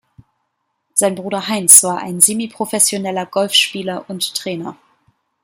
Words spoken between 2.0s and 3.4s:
semiprofessioneller